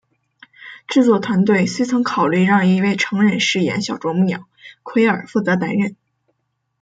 [0.87, 4.49] 制作团队虽曾考虑让一位成人饰演小啄木鸟
[4.81, 5.95] 奎尔负责担任。